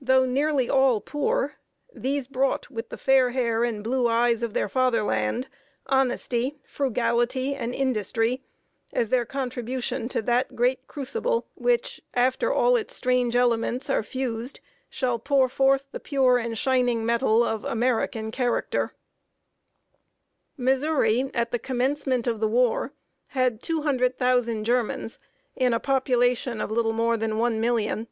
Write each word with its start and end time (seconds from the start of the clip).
Though 0.00 0.24
nearly 0.24 0.70
all 0.70 1.02
poor, 1.02 1.56
these 1.92 2.26
brought, 2.28 2.70
with 2.70 2.88
the 2.88 2.96
fair 2.96 3.32
hair 3.32 3.62
and 3.62 3.84
blue 3.84 4.08
eyes 4.08 4.42
of 4.42 4.54
their 4.54 4.70
fatherland, 4.70 5.48
honesty, 5.84 6.56
frugality, 6.64 7.54
and 7.54 7.74
industry, 7.74 8.42
as 8.90 9.10
their 9.10 9.26
contribution 9.26 10.08
to 10.08 10.22
that 10.22 10.56
great 10.56 10.86
crucible 10.88 11.46
which, 11.56 12.00
after 12.14 12.50
all 12.50 12.74
its 12.74 12.96
strange 12.96 13.36
elements 13.36 13.90
are 13.90 14.02
fused, 14.02 14.60
shall 14.88 15.18
pour 15.18 15.46
forth 15.46 15.88
the 15.92 16.00
pure 16.00 16.38
and 16.38 16.56
shining 16.56 17.04
metal 17.04 17.42
of 17.42 17.62
American 17.66 18.30
Character. 18.30 18.94
[Sidenote: 20.56 20.56
SOCIAL 20.56 20.64
HABITS 20.64 20.78
OF 20.78 20.80
THE 20.80 20.86
GERMANS.] 21.18 21.26
Missouri, 21.26 21.30
at 21.42 21.52
the 21.52 21.58
commencement 21.58 22.26
of 22.26 22.40
the 22.40 22.48
war, 22.48 22.94
had 23.26 23.62
two 23.62 23.82
hundred 23.82 24.16
thousand 24.16 24.64
Germans 24.64 25.18
in 25.54 25.74
a 25.74 25.78
population 25.78 26.62
of 26.62 26.70
little 26.70 26.94
more 26.94 27.18
than 27.18 27.36
one 27.36 27.60
million. 27.60 28.06